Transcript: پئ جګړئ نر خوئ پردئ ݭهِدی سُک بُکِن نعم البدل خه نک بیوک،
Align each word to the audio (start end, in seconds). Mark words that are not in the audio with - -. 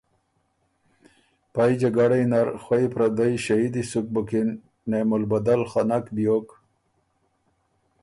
پئ 1.53 1.71
جګړئ 1.81 2.23
نر 2.31 2.47
خوئ 2.63 2.85
پردئ 2.93 3.33
ݭهِدی 3.43 3.83
سُک 3.91 4.05
بُکِن 4.13 4.49
نعم 4.89 5.09
البدل 5.17 5.61
خه 5.69 5.81
نک 5.89 6.05
بیوک، 6.15 6.47